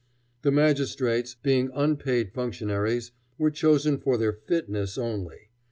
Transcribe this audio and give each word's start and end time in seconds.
The 0.41 0.49
magistrates, 0.49 1.35
being 1.35 1.69
unpaid 1.75 2.31
functionaries, 2.33 3.11
were 3.37 3.51
chosen 3.51 3.99
for 3.99 4.17
their 4.17 4.33
fitness 4.33 4.97
only. 4.97 5.49